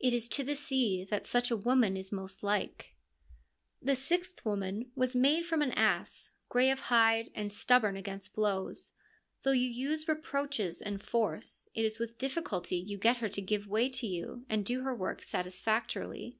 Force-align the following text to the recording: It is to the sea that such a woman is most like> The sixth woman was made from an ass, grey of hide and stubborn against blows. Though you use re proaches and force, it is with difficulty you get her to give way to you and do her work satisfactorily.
It 0.00 0.14
is 0.14 0.30
to 0.30 0.42
the 0.42 0.56
sea 0.56 1.04
that 1.10 1.26
such 1.26 1.50
a 1.50 1.54
woman 1.56 1.94
is 1.94 2.10
most 2.10 2.42
like> 2.42 2.94
The 3.82 3.94
sixth 3.96 4.42
woman 4.46 4.90
was 4.94 5.14
made 5.14 5.44
from 5.44 5.60
an 5.60 5.72
ass, 5.72 6.32
grey 6.48 6.70
of 6.70 6.80
hide 6.80 7.28
and 7.34 7.52
stubborn 7.52 7.94
against 7.94 8.32
blows. 8.32 8.92
Though 9.42 9.50
you 9.52 9.68
use 9.68 10.08
re 10.08 10.14
proaches 10.14 10.80
and 10.80 11.02
force, 11.02 11.68
it 11.74 11.84
is 11.84 11.98
with 11.98 12.16
difficulty 12.16 12.76
you 12.76 12.96
get 12.96 13.18
her 13.18 13.28
to 13.28 13.42
give 13.42 13.66
way 13.66 13.90
to 13.90 14.06
you 14.06 14.46
and 14.48 14.64
do 14.64 14.84
her 14.84 14.94
work 14.94 15.20
satisfactorily. 15.20 16.38